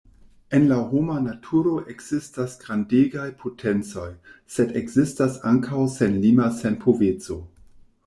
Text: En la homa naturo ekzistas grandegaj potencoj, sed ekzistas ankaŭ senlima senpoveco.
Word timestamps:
En 0.59 0.63
la 0.69 0.77
homa 0.93 1.17
naturo 1.25 1.73
ekzistas 1.95 2.57
grandegaj 2.63 3.27
potencoj, 3.45 4.09
sed 4.57 4.77
ekzistas 4.83 5.41
ankaŭ 5.55 5.87
senlima 6.01 6.53
senpoveco. 6.61 7.43